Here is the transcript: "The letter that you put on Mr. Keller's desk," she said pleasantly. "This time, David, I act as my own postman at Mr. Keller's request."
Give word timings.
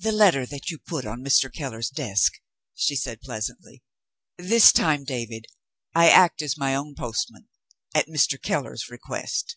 "The 0.00 0.10
letter 0.10 0.44
that 0.44 0.70
you 0.72 0.78
put 0.80 1.06
on 1.06 1.22
Mr. 1.22 1.54
Keller's 1.54 1.88
desk," 1.88 2.32
she 2.74 2.96
said 2.96 3.20
pleasantly. 3.20 3.84
"This 4.36 4.72
time, 4.72 5.04
David, 5.04 5.46
I 5.94 6.08
act 6.10 6.42
as 6.42 6.58
my 6.58 6.74
own 6.74 6.96
postman 6.96 7.46
at 7.94 8.08
Mr. 8.08 8.42
Keller's 8.42 8.88
request." 8.90 9.56